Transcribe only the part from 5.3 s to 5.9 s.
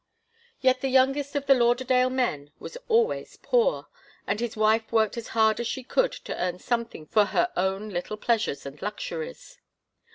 hard as she